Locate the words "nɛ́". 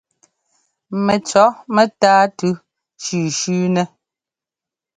3.75-3.85